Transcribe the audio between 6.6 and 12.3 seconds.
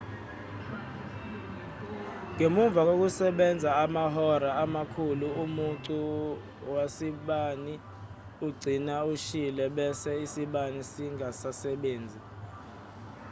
wasibani ugcina ushile bese isibani singasasebenzi